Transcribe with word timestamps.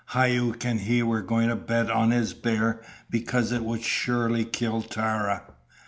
Hauck 0.15 0.65
and 0.65 0.79
he 0.81 1.03
were 1.03 1.21
going 1.21 1.49
to 1.49 1.55
bet 1.55 1.91
on 1.91 2.09
his 2.09 2.33
bear 2.33 2.81
because 3.11 3.51
it 3.51 3.63
would 3.63 3.83
surely 3.83 4.43
kill 4.45 4.81
Tara. 4.81 5.43